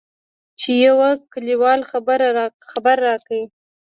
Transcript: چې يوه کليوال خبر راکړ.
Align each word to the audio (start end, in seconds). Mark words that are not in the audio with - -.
چې 0.59 0.71
يوه 0.85 1.09
کليوال 1.33 1.79
خبر 2.73 2.97
راکړ. 3.07 3.33